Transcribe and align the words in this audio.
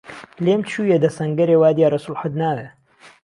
لێم 0.45 0.61
چوویه 0.69 0.97
ده 1.03 1.09
سهنگهرێ 1.15 1.55
وا 1.59 1.69
دیاره 1.77 1.99
سوڵحت 2.05 2.33
ناوێ 2.41 2.67